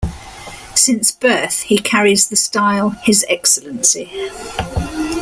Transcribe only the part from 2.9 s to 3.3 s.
"His